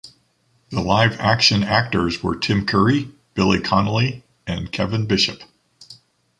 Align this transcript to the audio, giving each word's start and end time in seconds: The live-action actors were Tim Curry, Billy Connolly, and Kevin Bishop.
The 0.71 0.81
live-action 0.81 1.61
actors 1.63 2.23
were 2.23 2.35
Tim 2.35 2.65
Curry, 2.65 3.09
Billy 3.35 3.59
Connolly, 3.61 4.23
and 4.47 4.71
Kevin 4.71 5.05
Bishop. 5.05 5.43